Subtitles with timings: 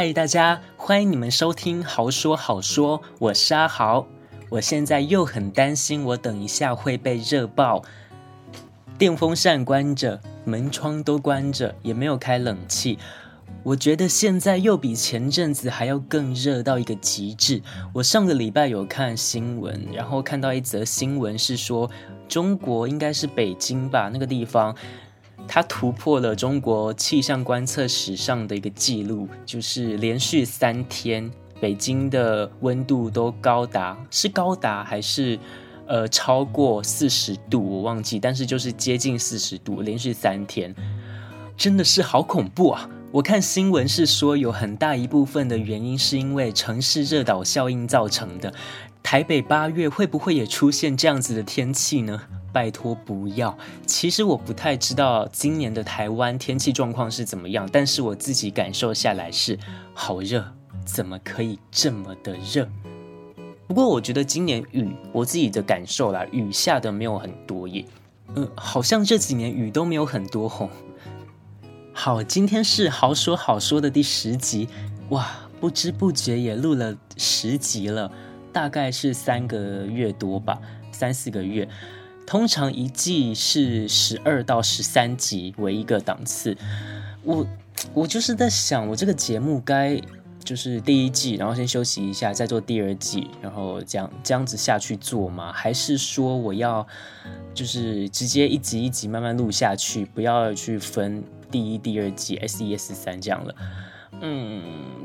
[0.00, 4.06] 嗨，大家欢迎你们收听《豪说好说》，我是阿豪。
[4.48, 7.82] 我现在又很担心，我等一下会被热爆。
[8.96, 12.98] 电风扇关着，门窗都关着，也没有开冷气。
[13.62, 17.60] 我觉得现在又比前阵子还要更热到一个极致。
[17.92, 21.90] 我上个礼拜有看新闻，然后看到一则新闻是说，
[22.26, 24.74] 中国应该是北京吧，那个地方。
[25.52, 31.28] 它突破了中国气象观测史上的一个记录，就是连续三天
[31.60, 35.36] 北京的温度都高达，是高达还是
[35.88, 37.68] 呃超过四十度？
[37.68, 40.72] 我忘记，但是就是接近四十度，连续三天，
[41.56, 42.88] 真的是好恐怖啊！
[43.10, 48.54] 我看新闻是说，有很大一部分的原因是因为城市热岛效应造成的。
[49.02, 52.22] 台北八月会不会也出现这样子的天气呢？
[52.52, 53.56] 拜托不要！
[53.86, 59.58] 其实我不太知道今年的台湾天气状况是怎么样，但是我自己感受下来是
[59.94, 60.44] 好热，
[60.84, 62.68] 怎么可以这么的热？
[63.66, 67.84] 不过我觉得今年雨，我自己的感受啦，雨下的没有很多耶，
[68.34, 70.68] 嗯，好像这几年雨都没有很多吼。
[71.92, 74.68] 好，今天是好说好说的第十集，
[75.10, 75.28] 哇，
[75.60, 78.10] 不知不觉也录了十集了，
[78.52, 80.58] 大概是三个月多吧，
[80.90, 81.68] 三四个月。
[82.30, 86.56] 通常一季是十二到十三集为一个档次，
[87.24, 87.44] 我
[87.92, 90.00] 我就是在想，我这个节目该
[90.44, 95.52] 就是第一季，然后先休息一下，再做第二季，然后这样这样子下去做吗？
[95.52, 96.86] 还是说我要
[97.52, 103.54] 就是直接一集一集慢慢录下去，不要去分第一、第二季 S 一、S 三这样了？
[104.20, 104.62] 嗯，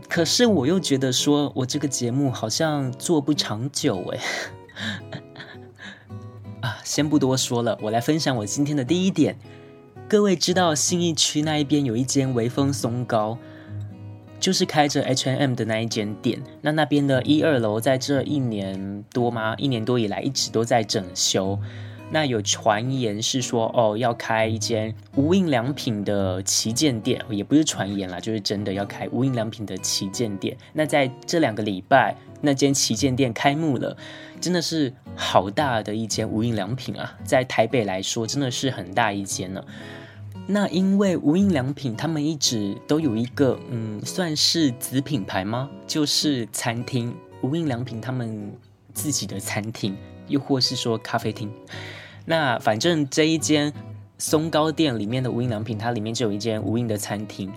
[0.07, 4.19] 可是我又觉得说我这个节目好像做不长久诶。
[6.83, 9.37] 先不多说了，我来分享我今天的第一点。
[10.07, 13.37] 各位知道信义区那一边有一间微风松糕，
[14.39, 16.41] 就是开着 H&M 的那一间店。
[16.61, 19.55] 那那边的一二楼在这一年多吗？
[19.57, 21.59] 一年多以来一直都在整修。
[22.15, 30.55] 那有传言是说，哦，要开一间无印良品的旗舰店，也不是传言啦，就是真的要开无印良品的旗舰店。
[30.71, 33.97] 那在这两个礼拜，那间旗舰店开幕了。
[34.39, 39.61] 真的是好大的一间无印良品啊，在台北来说真的是很大一间呢。
[40.47, 45.69] 那因为无印良品他们一直都有一个嗯，算是子品牌吗？
[45.85, 48.53] 就是餐厅，无印良品他们
[48.93, 49.97] 自己的餐厅，
[50.29, 51.51] 又或是说咖啡厅。
[52.25, 53.71] 那反正这一间
[54.17, 57.51] 松糕店里面的无印良品，它里面就有一间无印的餐厅。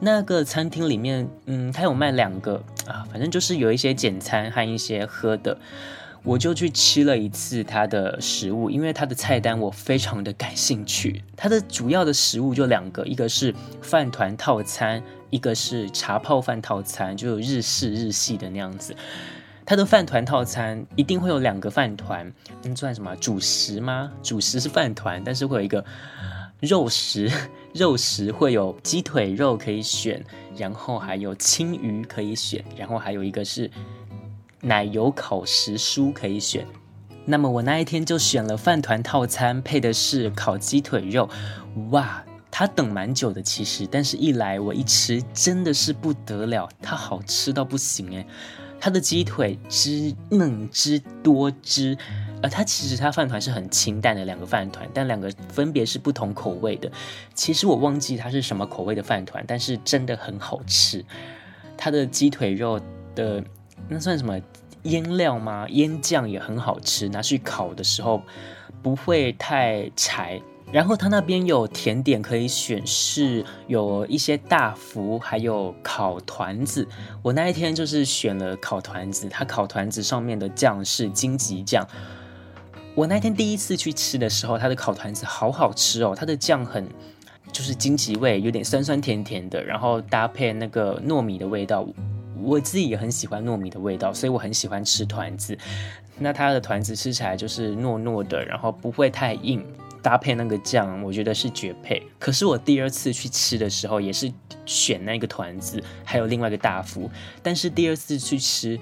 [0.00, 5.58] 那个餐厅里面，嗯，它有卖两个啊，反正就是有一些简餐和一些喝的。
[6.24, 11.22] 我就去吃了一次它的食物，因为它的菜单我非常的感兴趣。
[11.36, 18.94] 它的主要的食物就两个，一个是饭团套餐，一个是茶泡饭套餐，就有日式日系的那样子。
[19.68, 24.10] 它的饭团套餐一定会有两个饭团，那算什么主食吗？
[24.22, 25.84] 主食是饭团，但是会有一个
[26.60, 27.30] 肉食，
[27.74, 30.24] 肉食会有鸡腿肉可以选，
[30.56, 33.70] 然后还有青鱼可以选，然后还有一个是。
[34.62, 36.66] 奶油烤时蔬可以选，
[37.24, 41.28] 那么我那一天就选了饭团套餐，配的是烤鸡腿肉。
[41.90, 48.26] 哇，它等蛮久的其实，但是一来我一吃真的是不得了，它好吃到不行诶。
[48.80, 51.96] 它的鸡腿汁嫩汁多汁，
[52.42, 56.90] 而它其实它饭团是很清淡的两个饭团，但两个分别是不同口味的。
[57.34, 61.04] 其实我忘记它是什么口味的饭团，但是真的很好吃。
[61.76, 62.80] 它的鸡腿肉
[63.14, 63.42] 的。
[63.88, 64.38] 那算什么
[64.82, 65.66] 腌料吗？
[65.70, 68.20] 腌酱也很好吃，拿去烤的时候
[68.82, 70.42] 不会太柴。
[70.70, 76.86] 然后他那边有甜点可以选，是有一些大福，还有烤团子。
[77.22, 81.86] 我那一天就是选了烤团子，它烤团子上面的酱是金桔酱。
[82.94, 86.86] 我那天第一次去吃的时候，它的烤团子好好吃哦，它的酱很
[87.50, 91.86] 就是金桔味，有点酸酸甜甜的，然后搭配那个糯米的味道。
[92.40, 95.56] 我自己也很喜欢糯米的味道，所以我很喜欢吃团子。
[96.18, 99.64] 那它的团子吃起来就是糯糯的，然后不会太硬，
[100.08, 102.02] 搭配那个酱，我觉得是绝配。
[102.18, 104.32] 可是我第二次去吃的时候，也是
[104.64, 107.10] 选那个团子，还有另外一个大福。
[107.42, 108.80] 但是第二次去吃，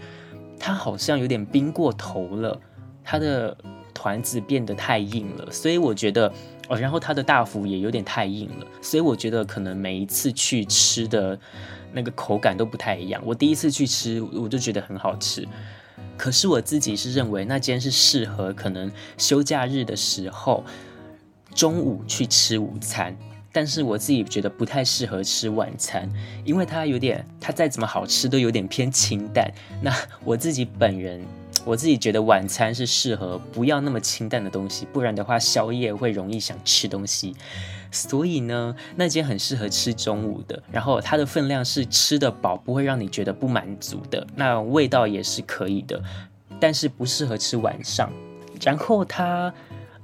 [0.56, 2.56] 它好像有点冰过头了，
[3.02, 3.58] 它的
[3.92, 6.32] 团子变得太硬了，所以我觉得
[6.68, 11.36] 哦，然后它的大福也有点太硬了，所以我觉得可能每一次去吃的。
[11.92, 13.22] 那个口感都不太一样。
[13.24, 15.48] 我第一次去吃，我就觉得很好吃。
[16.18, 20.62] 可是我自己是认为那间是适合可能休假日的时候
[21.56, 23.16] 中午去吃午餐。
[23.52, 26.06] 但是我自己觉得不太适合吃晚餐，
[26.44, 29.50] 因为它有点，它再怎么好吃都有点偏清淡。
[29.80, 29.90] 那
[30.24, 31.24] 我自己本人，
[31.64, 37.34] 我自己觉得晚餐是适合不要那么清淡的东西，不然的话宵夜会容易想吃东西。
[37.90, 45.98] 所以呢，那间很适合吃中午的，然后它的分量是吃得饱，不会让你觉得不满足的，那味道也是可以的，
[46.60, 48.12] 但是不适合吃晚上。
[48.60, 49.50] 然后它。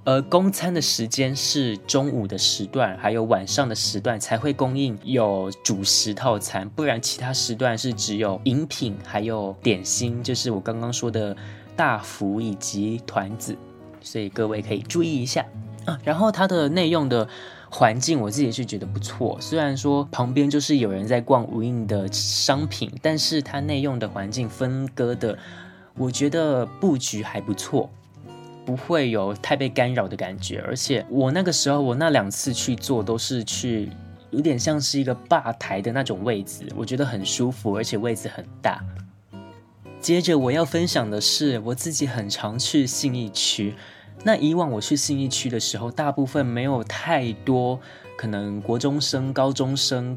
[0.04, 11.36] 而供餐的时间是中午的时段，还有晚上的时段才会供应有主食套餐，不然其他时段是只有饮品，还有点心，就是我刚刚说的
[11.76, 13.56] 大福以及团子，
[14.00, 15.46] 所以各位可以注意一下
[15.84, 15.96] 啊。
[16.02, 17.28] 然后它的内用的
[17.70, 25.38] 环境，我自己是觉得不错，虽然说旁边就是有人在逛无印的商品，但是它内用的环境分割的，
[25.94, 27.88] 我觉得布局还不错。
[28.64, 33.90] 不会有太被干扰的感觉，而且我那个时候，我那两次去坐都是去，
[34.30, 38.82] 有点像是一个吧台的那种位置，我觉得很舒服，而且位置很大。
[40.00, 43.74] 接着我要分享的是，我自己很常去信义区。
[44.24, 47.78] 那以往我去信义区的时候，大部分没有太多
[48.16, 50.16] 可能国中生、高中生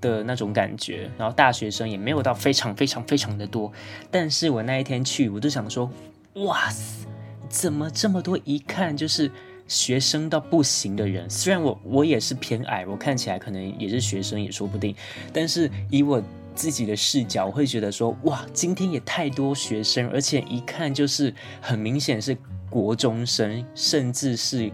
[0.00, 3.72] 的那种感觉，然后大学生也没有到非常非常非常的多。
[4.10, 5.90] 但是我那一天去，我就想说，
[6.34, 7.06] 哇塞！
[7.48, 8.38] 怎么这么多？
[8.44, 9.30] 一看就是
[9.66, 11.28] 学生到不行的人。
[11.28, 14.94] 虽然我我也是偏矮，我看起来可能也是学生也说不定。
[15.32, 16.22] 但是以我
[16.54, 22.36] 自己的视角，我会觉得说，哇，今天也太多学生，而且一看就是很明显是
[22.68, 24.70] 国中生，甚至是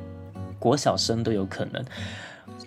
[0.58, 1.84] 国小生都有可能。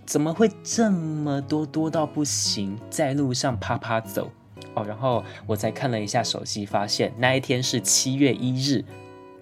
[0.06, 1.66] 怎么会这么多？
[1.66, 4.32] 多到不行，在路上啪啪走
[4.74, 4.86] 哦。
[4.86, 8.86] 然后我才看了一下手机，发现那一天是七月一日。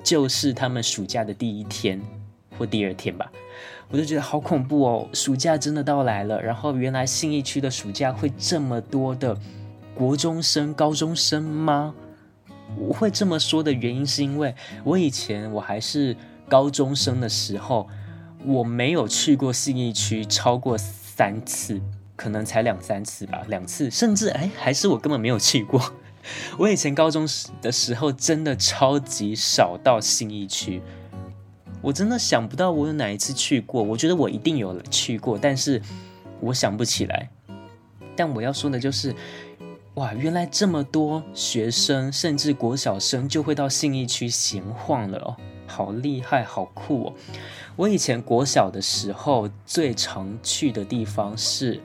[0.06, 2.00] 就是他们暑假的第一天
[2.58, 3.30] 或第二天吧，
[3.90, 5.10] 我就觉得好恐怖哦！
[5.12, 9.36] 暑假真的到来了，然后原来信义区的暑假会这么多的
[9.96, 11.96] 国中生、高中生吗？
[12.78, 14.54] 我会这么说的原因是因为
[14.84, 16.16] 我以前我还是
[16.48, 17.90] 高中生的时候，
[18.46, 21.82] 我没有去过信义区超过三次，
[22.16, 25.82] 可能才两三次吧，两次，甚至哎，还是我根本没有去过。
[26.58, 30.82] 我以前高中时的时候，真的超级少到信义区，
[31.82, 33.84] 我真的想不到我有哪一次去过。
[33.84, 35.82] 我觉得我一定有去过，但是
[36.40, 37.30] 我想不起来。
[38.16, 39.14] 但我要说的就是，
[39.96, 45.36] 哇，原来这么多学生，甚至国小生就会到信义区闲晃了哦，
[45.68, 47.14] 好厉害，好酷哦！
[47.76, 51.82] 我以前国小的时候最常去的地方是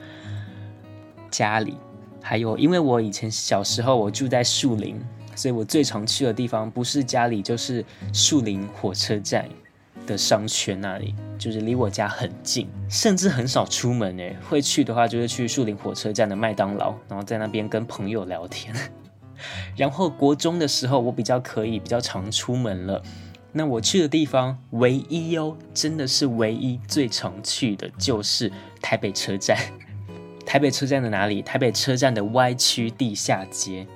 [1.31, 1.77] 家里。
[2.23, 5.01] 还有，因为我以前小时候我住在树林，
[5.35, 9.49] 所以我最常去的地方不是家里，就是树林火车站
[10.07, 14.37] 的商圈那里，就是离我家很近，甚至很少出门诶。
[14.49, 18.75] 会去的话，就是去树林火车站的麦当劳，然后在那边跟朋友聊天。
[19.77, 23.03] 然后国中的时候，我比较可以比较常出门了。
[23.53, 29.57] 那我去的地方唯一哦，真的是唯一最常去的就是台北车站。
[30.51, 31.41] 台北车站的哪里？
[31.43, 33.87] 台北车站的 Y 区地下街，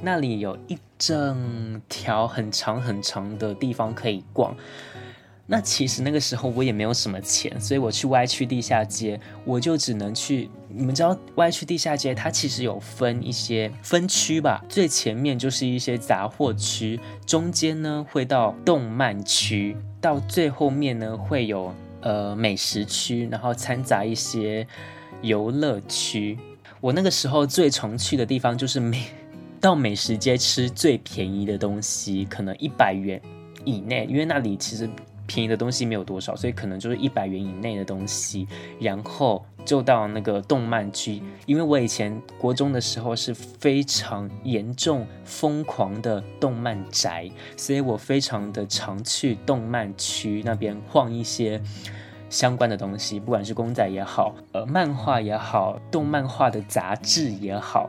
[0.00, 4.56] 那里有一整条很长很长的地方可以逛。
[5.46, 10.48] 那其实那个时候我也没有什么钱，所以我去 Y 区地下街，我就只能去。
[10.68, 14.64] 你们知道 Y 区地下街它其实有分一些分区吧？
[14.68, 24.64] 最前面就是一些杂货区，中间呢会到动漫区，到最后面呢会有呃美食区，然后掺杂一些。
[25.22, 26.38] 游乐区，
[26.80, 29.04] 我那个时候最常去的地方就是美
[29.60, 33.20] 到美食街吃最便宜的东西，可能一百元
[33.64, 34.88] 以内，因为那里其实
[35.26, 38.46] 便宜的东西没有多少，所以可能就是一百元以内的东西。
[38.78, 51.60] 然后就到那个动漫区，因为我以前国中的时候是非常严重疯狂的动漫宅，所以我非常的常去动漫区那边晃一些。
[52.28, 57.88] 相关的东西，不管是公仔也好，呃，漫画也好，动漫画的杂志也好，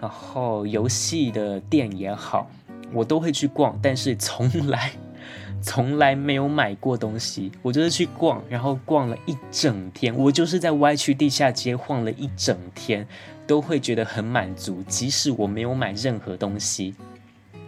[0.00, 2.50] 然后游戏的店也好，
[2.92, 4.90] 我都会去逛，但是从来
[5.62, 7.52] 从来没有买过东西。
[7.62, 13.06] 我就是去逛，然后逛了一整天，我就是在 Y 区地下街晃了一整天，
[13.46, 16.94] 都会觉得很满足，即使我没有买任何东西。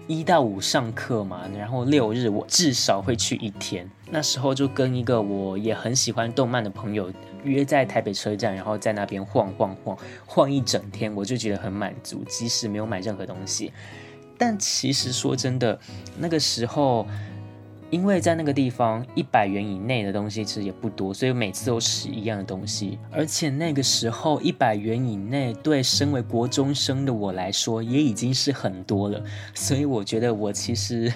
[0.09, 3.89] 一到五上课嘛，然后六日我至少会去一天。
[4.11, 7.11] 那时候就跟一个我也很喜欢动漫的朋友
[7.45, 13.73] 约在台北车站，然后在那边晃晃晃晃一整天，我就觉得很满足，即使没有买任何东西。
[14.37, 15.79] 但其实说真的，
[16.19, 17.07] 那个时候
[17.93, 22.99] 因为在那个地方一百元以内的东西其实也不多，所以每次都吃一样的东西。
[23.11, 29.23] 而且那个时候一百元以内对身为国中生的我来说也已经是很多了，
[29.55, 31.13] 所以我觉得我其实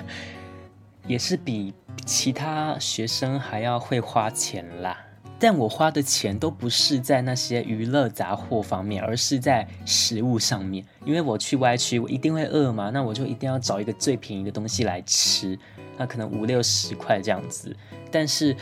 [1.06, 1.72] 也是比
[2.04, 5.05] 其他学生还要会花钱啦。
[5.38, 10.82] 但我花的钱都不是在那些娱乐杂货方面，而是在食物上面。
[11.04, 15.58] 因为我去 Y 区，我一定会饿嘛，那我就一定要找一个最便宜的东西来吃，
[15.98, 17.76] 那可能五六十块这样子。
[18.10, 18.56] 但是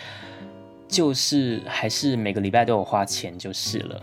[0.88, 4.02] 就是还是每个礼拜都有花钱就是了。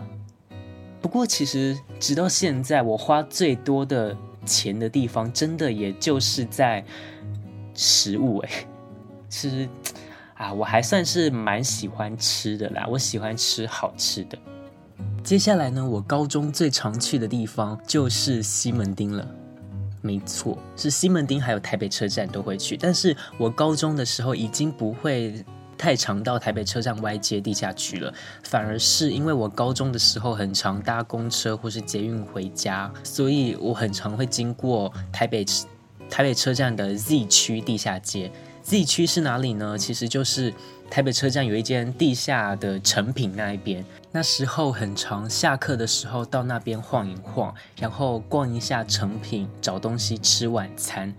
[1.02, 6.82] 不过其实直到现在，我花最多的钱的地方，真的也就是在
[7.74, 8.48] 食物诶，
[9.28, 9.68] 其实。
[10.42, 14.36] 啊，我还算是蛮喜欢吃的啦，我喜欢吃好吃的。
[15.22, 19.24] 接下来呢，我高中最常去的地方就是西门町了。
[20.00, 22.76] 没错，是西门町，还有台北车站都会去。
[22.76, 25.44] 但是我高中的时候已经不会
[25.78, 35.46] 太常到台北车站 Y 街地下区了，反而是因为我高中的时候很常搭公车或是捷运回家，所以我很常会经过台北
[36.10, 38.32] 台北车站的 Z 区地下街。
[38.62, 39.76] Z 区是哪里呢？
[39.76, 40.52] 其实就是
[40.88, 43.84] 台北车站有一间地下的诚品那一边。
[44.12, 51.12] 那时候很常，下课的时候到那边晃一晃，然后逛一下诚品，找东西吃晚餐。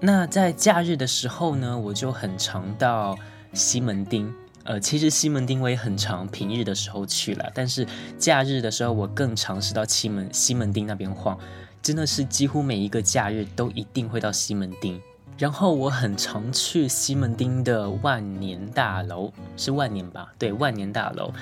[0.00, 3.16] 那在假日的时候呢，我就很常到
[3.52, 4.32] 西门町。
[4.64, 7.86] 呃，其实西门町我也很常平日的时候去了，但是
[8.18, 11.38] 假日的时候我更常是到西门西门町那边晃，
[11.80, 15.00] 真的是几乎每一个假日都一定会到西门町。
[15.38, 20.32] 然后我很常去西门町的万年大楼，是万年吧？
[20.38, 21.32] 对，万年大楼，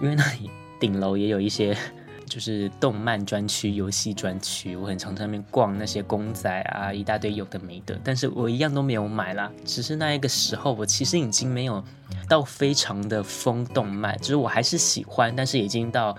[0.00, 1.76] 因为那里顶楼也有一些
[2.26, 9.50] 就是动漫专区、游戏专区，我很常在那边逛那些公仔啊，一大堆有的没的，但是我一样都没有买啦。
[9.64, 11.82] 只是那一个时候，我其实已经没有
[12.28, 16.16] 到非常的疯动漫，就是我还是喜欢，但是已经到。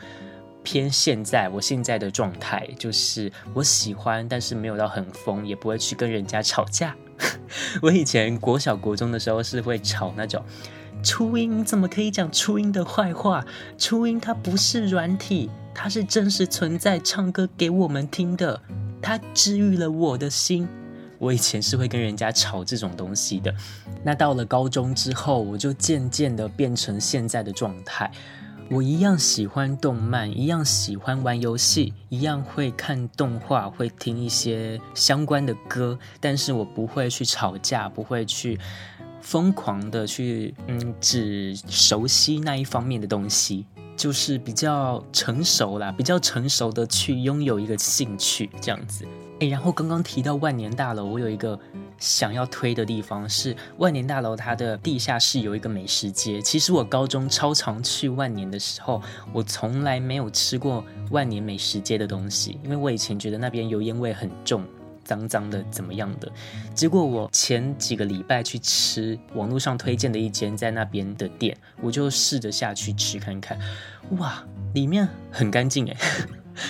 [0.68, 6.96] 偏现在，我现在的状态就是我喜欢，但是没有到很疯，也不会去跟人家吵架。
[7.82, 10.44] 我以前国小国中的时候是会吵那种，
[11.04, 13.46] 初音怎么可以讲初音的坏话？
[13.78, 18.62] 初音它不是软体，它是真实存在，唱歌给我们听的，
[19.02, 20.68] 它治愈了我的心。
[21.18, 23.54] 我以前是会跟人家吵这种东西的。
[24.04, 28.12] 那到了高中之后，我就渐渐的变成现在的状态。
[28.72, 38.60] 我一样喜欢动漫，一样喜欢玩游戏，一样会看动画，会听一些相关的歌，但是我不会去吵架，不会去
[39.22, 49.06] 疯狂的去，嗯，只熟悉那一方面的东西，就是比较成熟啦，比较成熟的去拥有一个兴趣这样子。
[49.42, 51.60] 诶，然后刚刚提到万年大楼，我有一个。
[51.98, 56.42] 想要推的地方是万年大楼，它的地下室有一个美食街。
[56.42, 59.02] 其实我高中超常去万年的时候，
[59.34, 64.64] 我从来没有吃过万年美食街的东西，因为我以前觉得那边油烟味很重，
[65.04, 66.32] 脏脏的，怎么样的。
[66.74, 73.58] 结果我前几个礼拜去吃网络上推荐的一间在那边的店，我就试着下去吃看看，
[74.18, 75.98] 哇，里面很干净诶。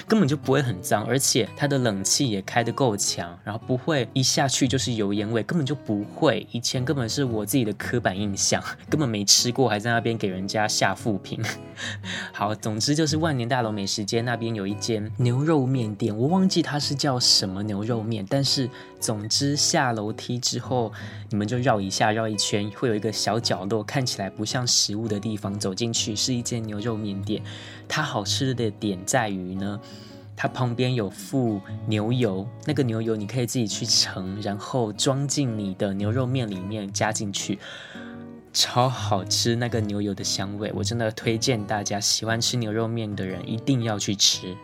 [0.08, 6.48] 根本就不会很脏，而且它的冷气也开得够强，然后不会一下去就是油烟味，根本就不会。
[6.52, 11.42] 以前根本是我自己的刻板印象，根本没吃过，还在那边给人家下负评。
[12.32, 18.70] 好，总之就是万年大楼美食街那边有一间牛肉面店，我忘记它是叫什么牛肉面，但是
[19.06, 20.92] 总之下楼梯之后，
[21.30, 27.40] 你们就绕一下，绕一圈，会有一个小角落，看起来不像食物的地方，走进去是一间牛肉面店。
[27.88, 29.80] 它好吃的点在于呢，
[30.36, 37.60] 它旁边有附牛油，那个牛油你可以自己去盛，然后装进你的牛肉面里面加进去，
[38.54, 39.56] 超好吃。
[39.56, 44.58] 那个牛油的香味，我真的推荐大家喜欢吃牛肉面的人一定要去吃。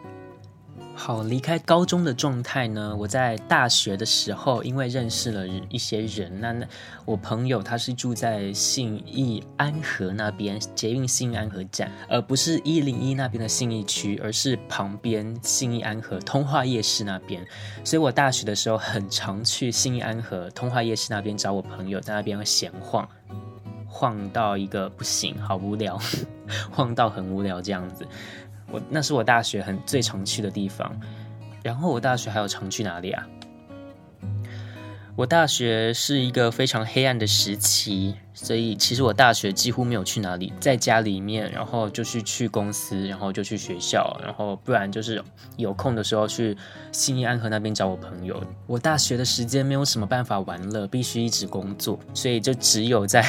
[1.03, 6.67] 好，离开高中的状态呢，我在大学的时候，因为认识了一些人，那那
[7.05, 17.43] 我朋友他是住在信义安和那边，捷运信义安和站，而不是一零一那边的信义区，而是旁边信义安和通化夜市那边，
[17.83, 23.09] 所以我大学的时候很常去信义安和通化夜市那边找我朋友，在那边闲晃，
[23.87, 25.99] 晃到一个不行，好无聊，
[26.69, 28.05] 晃到很无聊这样子。
[28.71, 30.91] 我那是我大学很最常去的地方，
[31.63, 33.27] 然后我大学还有常去哪里啊？
[35.17, 45.21] 我大学是一个非常黑暗的时期，所以其实我大学几乎没有去哪里，在家里面，然后就是去公司，然后就去学校，然后不然就是
[45.57, 46.57] 有空的时候去
[46.93, 48.41] 新义安和那边找我朋友。
[48.65, 53.23] 我大学的时间没有什么办法玩乐，必须一直工作，所以就只有在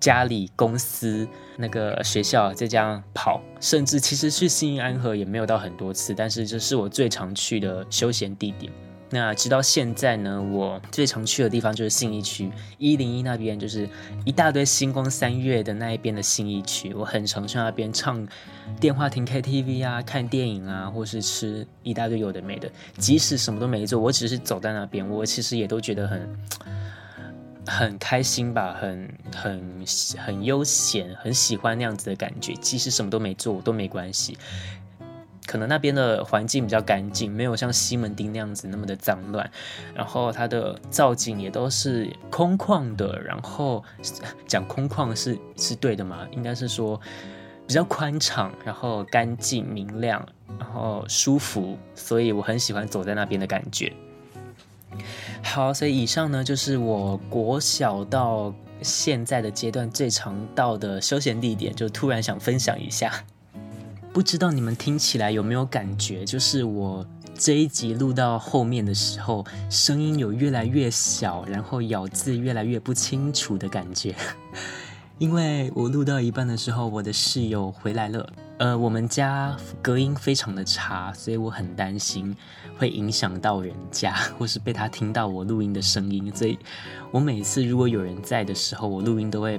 [0.00, 8.72] 家里、公司、那个学校就这样跑，甚至其实去信义安和也没有到很多次，但是这是我最常去的休闲地点。
[9.12, 13.88] 那直到现在呢，我最常去的地方就是信义区一零一那边，就是
[14.24, 16.94] 一大堆星光三月的那一边的信义区。
[16.94, 18.24] 我很常去那边唱
[18.78, 22.70] 电话亭 KTV 啊，看电影啊，或是吃一大堆有的没的。
[22.98, 26.38] 即使什么都没做，我只是走在那边，我其实也都觉得很
[27.70, 29.84] 很开心吧，很很
[30.18, 32.52] 很悠闲，很喜欢那样子的感觉。
[32.54, 34.36] 即使什么都没做，都没关系。
[35.46, 39.48] 可能那边的环境比较干净，没有像西门町那样子那么的脏乱，
[39.94, 43.82] 然后它的造景也都是空旷的，然后
[44.48, 46.26] 讲空旷是是对的吗？
[46.32, 47.00] 应该是说
[47.66, 50.24] 比较宽敞，然后干净明亮，
[50.58, 53.92] 然后舒服，所以我很喜欢走在那边的感觉。
[55.42, 63.12] 好，所以以上呢就是我国小到现在的阶段最常到的休闲地点，就突然想分享一下。
[64.12, 66.24] 不知道你们听起来有没有感觉？
[66.24, 74.14] 就是我这一集录到后面的时候，声音有越来越小，然后咬字越来越不清楚的感觉。
[75.18, 78.28] 因为我录到一半的时候，我的室友回来了。
[78.60, 82.36] 呃，我们家隔音非常的差，所以我很担心
[82.76, 86.30] 会影响到人家， 或是被他听到我录音的声音。
[86.36, 86.58] 所以
[87.10, 89.58] 我每次如果有人在的时候，我录音都会。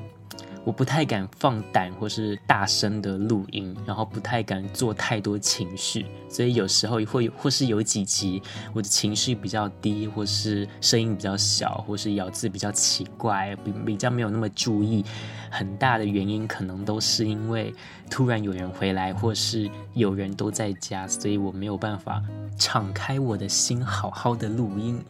[0.64, 8.42] 我不太敢放胆或是大声的录音，然后不太敢做太多情绪，所以有时候会或是有几集
[8.74, 15.04] 我的情绪比较低，或是声音比较小，或是咬字比较奇怪，比比较没有那么注意。
[15.50, 17.74] 很大的原因可能都是因为
[18.10, 22.24] 突然有人回来，或是有人都在家，所以我没有办法
[22.58, 25.04] 敞开我的心，好好的录音。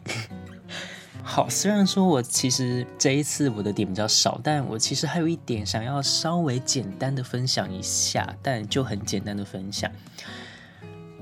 [1.24, 9.90] 好，虽然说我其实这一次我的点比较少，但我其实还有一点想要稍微简单的分享一下，但就很简单的分享。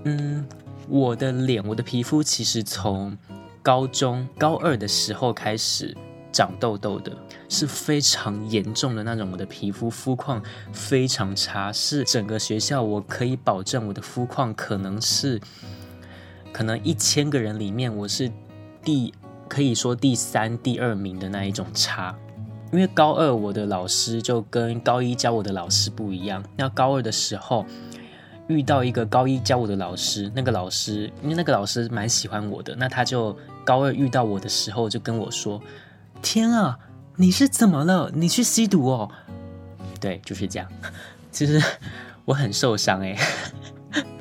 [0.04, 0.44] 嗯，
[0.88, 3.16] 我的脸，我的皮肤其实从
[3.62, 5.96] 高中高二的时候开始
[6.32, 7.16] 长痘痘的，
[7.48, 9.30] 是非常严重的那种。
[9.30, 15.40] 我的皮肤肤况非常差，是整个学校我可以保证我的肤况可能是，
[16.52, 18.32] 可能一千个人里面我是
[18.82, 19.12] 第。
[19.50, 22.16] 可以说第三、第二名的那一种差，
[22.72, 26.40] 因为高二我的老师就跟高一教我的老师不一样。
[26.56, 27.66] 那高二的时候
[28.46, 35.60] 遇到一个高一教我的老师，那个老师因为那个老师蛮喜欢我的，那他就高二遇到我的时候就跟我说
[36.22, 36.78] ：“天啊，
[37.16, 38.08] 你是怎么了？
[38.14, 39.10] 你去吸毒哦？”
[40.00, 40.68] 对，就是这样。
[41.32, 41.60] 其实
[42.24, 43.18] 我很受伤诶。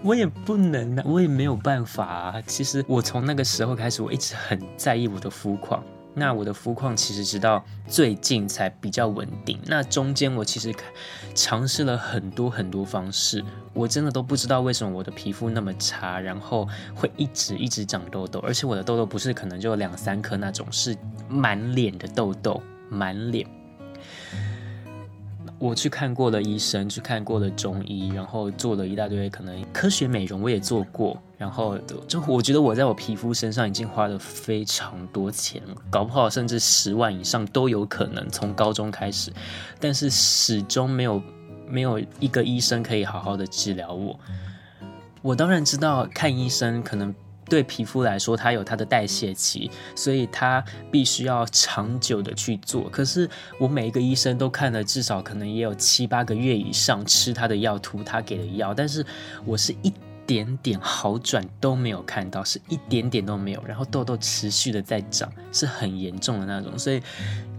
[0.03, 2.41] 我也不能啊，我也没有办法啊。
[2.47, 5.83] 其实我从那个时候开始，我一直很在意我的肤况。
[6.15, 9.59] 那我的肤况其实直到最近才比较稳定。
[9.67, 10.73] 那中间我其实
[11.35, 20.97] 尝试了很多很多方式，我真的都不知道为什么我的皮肤那么差，然后会一直一直长痘痘，而且我的痘痘不是可能就两三颗那种，是
[21.29, 23.47] 满脸的痘痘，满脸。
[25.59, 31.21] 我去看过了医生，去看过了中医，然后做了一大堆可能科学美容，我也做过。
[31.37, 38.27] 然后就我觉得我在我皮肤身上已经花了非常多钱了，搞不好甚至十万以上都有可能。
[38.29, 39.31] 从高中开始，
[39.79, 41.21] 但是始终没有
[41.67, 44.19] 没有一个医生可以好好的治疗我。
[45.21, 47.13] 我当然知道看医生可能。
[47.49, 52.87] 对皮肤来说，它有它的代谢期，所以它必须要长久的去做。
[52.89, 59.05] 可是我每一个医生都看了，至少可能也有七八个月以上，吃他的药，涂他给的药，但是
[59.43, 59.91] 我是一
[60.25, 66.77] 点点好转都没有看到，是一点点都没有，然后痘痘持续的在长，是很严重的那种。
[66.77, 67.01] 所以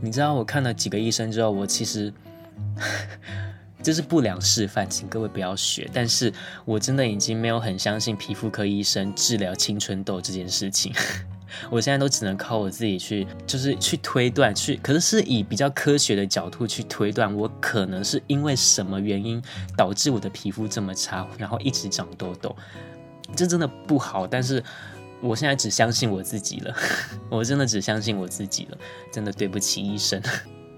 [0.01, 2.13] 你知道，我看了几个医生之后，我其实。
[3.83, 5.89] 这是不良示范，请各位不要学。
[5.93, 6.33] 但是
[6.65, 10.93] 我真的已经没有很相信皮肤科医生治疗青春痘这件事情。
[11.69, 19.43] 我现在都只能靠我自己去，就是去推断，去，可是是以比较科学的角度去推断，我可能是因为什么原因
[19.77, 22.55] 导致我的皮肤这么差，然后一直长痘痘。
[23.35, 24.63] 这真的不好，但是
[25.21, 26.75] 我现在只相信我自己了。
[27.29, 28.79] 我真的只相信我自己了，
[29.13, 30.23] 真的对不起医生。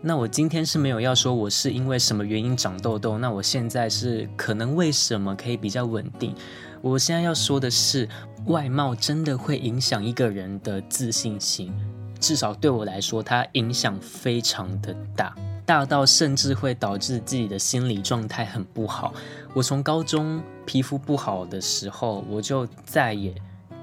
[0.05, 6.35] 那我今天是没有要说我是因为什么原因长痘痘，那我现在是可能为什么可以比较稳定？
[6.81, 8.09] 我现在要说的是，
[8.47, 11.73] 外貌真的会影响一个人的自信心，
[12.19, 15.33] 至少对我来说，它影响非常的大，
[15.65, 19.15] 大到甚至会导致自己的心理状态很不好。
[19.55, 23.33] 我从高中皮肤不好的时候，我就再也，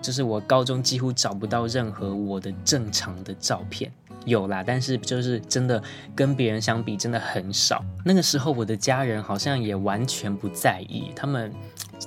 [0.01, 3.89] 就是我高中几乎找不到任何我的正常的照片。
[4.29, 5.83] 有啦，但是就是真的
[6.15, 7.83] 跟别人相比，真的很少。
[8.05, 11.53] 那个时候，我的家人好像也完全不在意，他们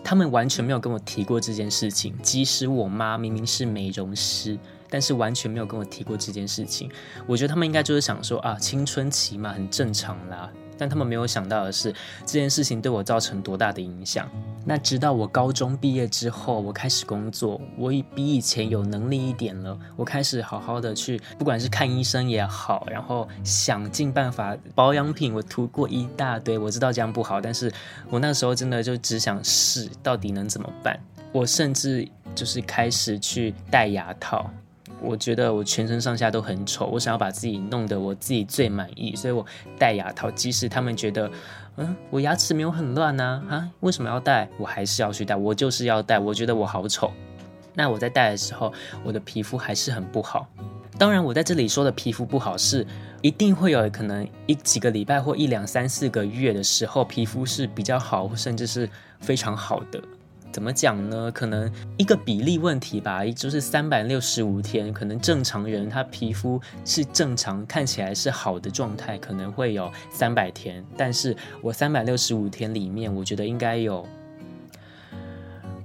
[0.02, 2.16] 他们完全没有跟我提过这件事情。
[2.22, 4.58] 即使我妈明明是美容师，
[4.88, 6.90] 但是完全没有跟我提过这件事情。
[7.26, 10.50] 我觉得他们应该就是想说啊，青春期嘛，很正常啦。
[10.78, 14.28] 但他们没有想到的是，这件事情对我造成多大的影响。
[14.64, 19.76] 那直到我高中毕业之后，我开始工作，我比以前有能力一点了。
[19.96, 26.56] 我开始好好的去，不管是看医生也好，然后想尽办法保养品，我涂过一大堆。
[26.56, 27.72] 我知道这样不好，但是
[28.08, 30.98] 我那时候真的就只想试，到底能怎么办。
[31.32, 34.48] 我甚至就是开始去戴牙套。
[35.00, 39.44] 我觉得我全身上下都很丑，我想要把自己弄得我自己最满意，所以我
[39.78, 40.30] 戴牙套。
[40.30, 41.30] 即使他们觉得，
[41.76, 44.48] 嗯，我牙齿没有很乱啊，啊，为什么要戴？
[44.58, 46.18] 我还是要去戴，我就是要戴。
[46.18, 47.10] 我觉得我好丑。
[47.74, 50.46] 那我在戴的时候，我的皮肤还是很不好。
[50.98, 52.86] 当然，我在这里说的皮肤不好，是
[53.22, 58.88] 一定会有可能一几个礼拜或一两三四个月的时候，皮肤是比较好，甚至是
[59.20, 60.00] 非常好的。
[60.52, 61.32] 怎么讲呢？
[61.32, 70.84] 可能一个比例问题吧，也就是三百六十五天，可能正常人他皮肤是正常，看起来是好的状态，可能会有三百天。
[70.96, 74.06] 但是我三百六十五天里面，我觉得应该有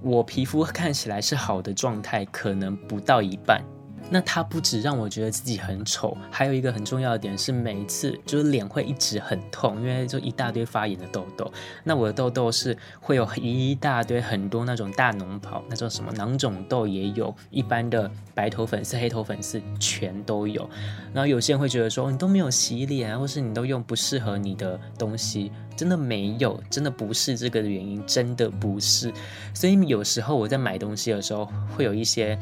[0.02, 3.64] 我皮肤看起来是好的状态，可能不到一半。
[4.10, 11.52] 那它不止让我觉得自己很丑，还有一个很重要的点是，每一次就是脸会一直很痛，因为就一大堆发炎的痘痘。
[11.84, 20.70] 那我的痘痘是会有一大堆很多那种大脓泡，那种什么囊肿痘也有，一般的白头粉刺、黑头粉刺全都有。
[21.14, 25.52] 然后有些人会觉得说，你都没有洗脸，或是你都用不适合你的东西。
[25.78, 29.14] 真的没有，真的不是这个的原因，真的不是。
[29.54, 32.38] 所以有时候我在买东西的时候，会有一些，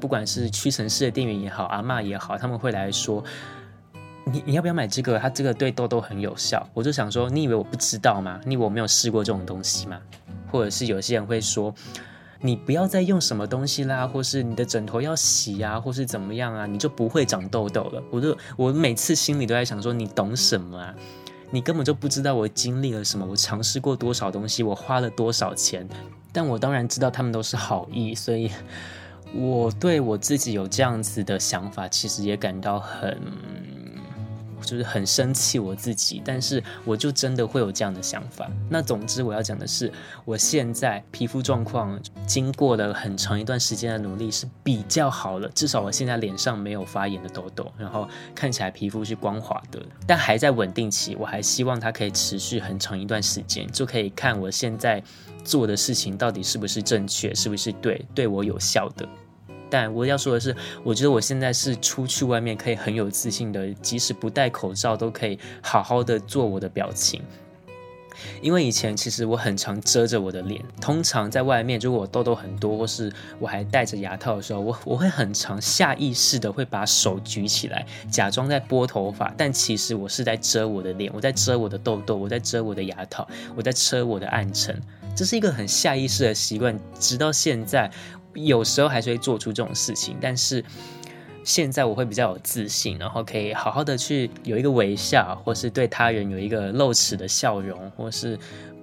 [0.00, 3.22] 不管是屈臣氏的店员也好，阿嬷也好，他们会来说，
[4.24, 5.18] 你你要不要买这个？
[5.18, 6.64] 它这个对痘痘很有效。
[6.72, 8.40] 我就想说，你以为我不知道吗？
[8.44, 10.00] 你以为我没有试过这种东西吗？
[10.50, 11.74] 或者是有些人会说，
[12.40, 18.02] 你不要再用什么东西啦，或是你的枕头要洗啊，或是怎么样啊，你就不会长痘痘了。
[18.10, 20.94] 我就我每次心里都在想说，你懂什么啊？
[21.50, 25.88] 你根本就不知道我经历了什么，我尝试过多少东西，我花了多少钱，
[26.32, 28.50] 但我当然知道他们都是好意，所以
[29.34, 33.20] 我对我自己有这样子的想法，其实也感到很。
[34.66, 38.50] 就是很生气我自己，但是我就真的会有这样的想法。
[38.68, 39.90] 那总之我要讲的是，
[40.24, 51.14] 我现在皮肤状况经过了很长一段时间的努力是比较好了，至少我现在脸上没有发炎的痘痘，然后看起来皮肤是光滑的，但还在稳定期。
[51.14, 55.02] 我还希望它可以持续很长一段时间，就可以看我现在
[55.44, 59.08] 做的事情到底是不是正确，是不是对，对我有效的。
[59.70, 67.20] 但我要说的是，我觉得我现在是出去外面可以很有自信的，即使不戴口罩都可以好好的做我的表情。
[68.40, 84.80] 因为以前其实我很常遮着我的脸，通常在外面如果我痘痘很多，或是我还戴着牙套的时候，我我会很常下意识的会把手举起来，假装在拨头发，但其实我是在遮我的脸，我在遮我的痘痘，我在遮我的牙套，我在遮我的暗沉，
[85.14, 87.90] 这是一个很下意识的习惯，直到现在。
[88.36, 90.64] 有时候还是会做出这种事情，但是
[91.42, 98.36] 现在我会比较有自信，然后可以好好的去有一个微笑，或是对他人有一个露齿的笑容，或是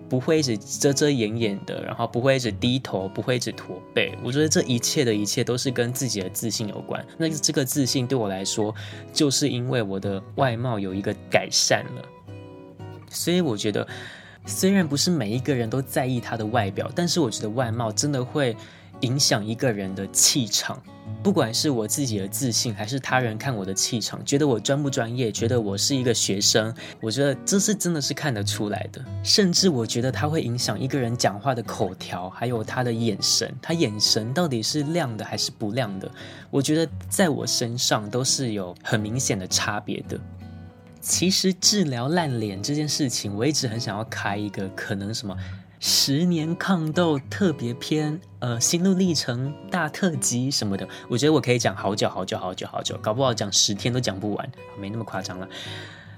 [0.08, 4.18] 不会一直遮遮掩掩的，然后不会一直低头，不会一直驼背。
[4.24, 7.06] 我觉得这一切的一切都是跟自己的自信有关。
[7.18, 8.74] 那这个自信对我来说，
[9.12, 12.02] 就是因为我的外貌有一个改善了，
[13.10, 13.86] 所以我觉得
[14.46, 18.56] 虽然不是每一个人都在意他的外表，但是我觉得外貌真的会。
[19.04, 20.82] 影响一个人的气场，
[21.22, 29.04] 不管是我自己的自信，还是他人看我的气场，觉得我专不专业，觉得我是一个学生，我觉得这是真的是看得出来的。
[29.22, 36.10] 甚至我觉得他会影响一个人讲话的口条，还有他的眼神，他眼神到底是亮的还是不亮的，
[36.50, 40.20] 我觉得在我身上都是有很明显的差别的。
[41.02, 45.36] 其实治疗烂脸这件事情，我一直很想要开一个可能什么。
[45.86, 55.50] 十年抗痘特别篇，呃，心路历程大特辑什么的，我觉得我可以讲好久好久好久好久，搞不好讲十天都讲不完，没那么夸张了。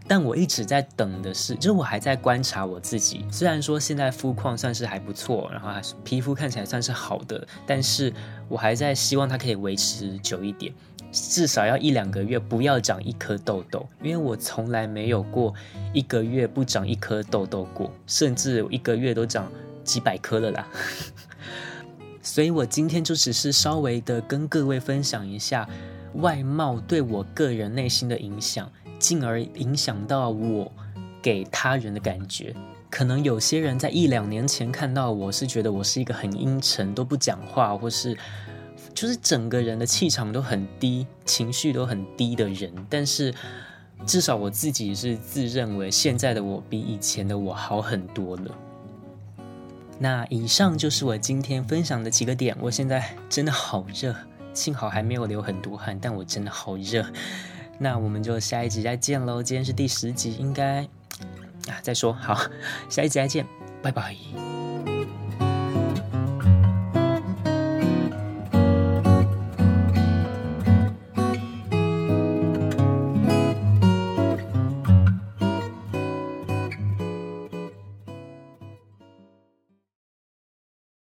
[0.08, 3.25] 但我一直在等的是，就是我还在观察我自己。
[3.32, 5.71] 虽然说现在肤况算是还不错，然后
[6.04, 8.13] 皮肤看起来算是好的，但是
[8.47, 10.71] 我还在希望它可以维持久一点。
[11.15, 15.54] 至少要一两个月不要长一颗痘痘，因为我从来没有过
[15.93, 19.49] 一个月不长一颗痘痘过，甚至一个月都长
[19.86, 20.67] 几百颗了啦。
[22.21, 25.67] 所以我今天就只是稍微的跟各位分享一下
[26.15, 30.69] 外貌对我个人内心的影响，进而影响到我
[31.21, 32.54] 给他人的感觉。
[32.89, 38.17] 可能有些人在一两年前看到我是觉得我是一个很阴沉，都不讲话，或是
[38.96, 42.74] 就是整个人的气场都很低，情绪都很低的人。
[42.90, 43.32] 但是
[44.08, 48.58] 至少我自己是自认为现在的我比以前的我好很多了。
[50.00, 52.56] 那以上就是我今天分享的几个点。
[52.60, 54.16] 我现在真的好热，
[54.54, 57.06] 幸好还没有流很多汗，但我真的好热。
[57.78, 59.44] 那我们就下一集再见喽。
[59.44, 60.88] 今天是第十集，应该。
[61.68, 62.40] 啊，再说好，
[62.90, 63.46] 下一集再见，
[63.82, 64.55] 拜拜。